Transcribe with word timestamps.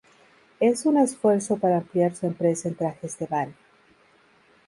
En 0.59 0.73
un 0.85 0.97
esfuerzo 0.97 1.57
para 1.57 1.77
ampliar 1.77 2.15
su 2.15 2.25
empresa 2.25 2.67
en 2.67 2.73
trajes 2.73 3.19
de 3.19 3.27
baño. 3.27 3.53